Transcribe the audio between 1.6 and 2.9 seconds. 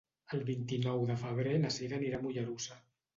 na Cira anirà a Mollerussa.